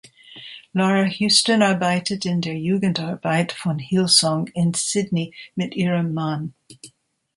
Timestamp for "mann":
6.15-6.55